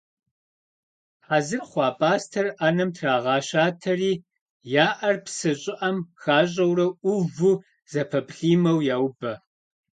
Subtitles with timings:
[1.25, 4.13] Хьэзыр хъуа пӏастэр ӏэнэм трагъэщатэри
[4.85, 9.31] я ӏэр псы щӏыӏэм хащӏэурэ ӏуву, зэпэплӏимэу яубэ.